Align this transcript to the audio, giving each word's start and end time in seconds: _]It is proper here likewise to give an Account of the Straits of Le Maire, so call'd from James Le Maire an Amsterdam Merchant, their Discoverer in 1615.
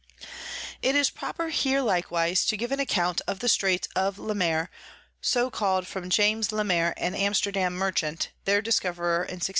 _]It 0.81 0.95
is 0.95 1.11
proper 1.11 1.49
here 1.49 1.79
likewise 1.79 2.43
to 2.45 2.57
give 2.57 2.71
an 2.71 2.79
Account 2.79 3.21
of 3.27 3.37
the 3.37 3.47
Straits 3.47 3.87
of 3.95 4.17
Le 4.17 4.33
Maire, 4.33 4.71
so 5.21 5.51
call'd 5.51 5.85
from 5.85 6.09
James 6.09 6.51
Le 6.51 6.63
Maire 6.63 6.95
an 6.97 7.13
Amsterdam 7.13 7.75
Merchant, 7.75 8.29
their 8.45 8.63
Discoverer 8.63 9.17
in 9.17 9.37
1615. 9.37 9.49